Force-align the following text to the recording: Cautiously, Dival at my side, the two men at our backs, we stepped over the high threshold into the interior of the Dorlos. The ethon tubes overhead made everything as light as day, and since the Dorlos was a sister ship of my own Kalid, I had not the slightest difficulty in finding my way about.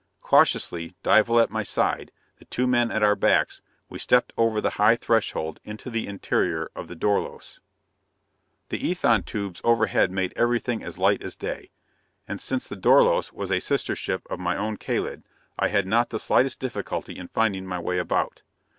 Cautiously, 0.23 0.95
Dival 1.03 1.39
at 1.39 1.51
my 1.51 1.61
side, 1.61 2.11
the 2.39 2.45
two 2.45 2.65
men 2.65 2.89
at 2.89 3.03
our 3.03 3.15
backs, 3.15 3.61
we 3.87 3.99
stepped 3.99 4.33
over 4.35 4.59
the 4.59 4.71
high 4.81 4.95
threshold 4.95 5.59
into 5.63 5.91
the 5.91 6.07
interior 6.07 6.71
of 6.75 6.87
the 6.87 6.95
Dorlos. 6.95 7.59
The 8.69 8.79
ethon 8.79 9.21
tubes 9.23 9.61
overhead 9.63 10.09
made 10.09 10.33
everything 10.35 10.81
as 10.83 10.97
light 10.97 11.21
as 11.21 11.35
day, 11.35 11.69
and 12.27 12.41
since 12.41 12.67
the 12.67 12.75
Dorlos 12.75 13.31
was 13.31 13.51
a 13.51 13.59
sister 13.59 13.95
ship 13.95 14.25
of 14.27 14.39
my 14.39 14.57
own 14.57 14.77
Kalid, 14.77 15.21
I 15.59 15.67
had 15.67 15.85
not 15.85 16.09
the 16.09 16.17
slightest 16.17 16.59
difficulty 16.59 17.15
in 17.19 17.27
finding 17.27 17.67
my 17.67 17.77
way 17.77 17.99
about. 17.99 18.41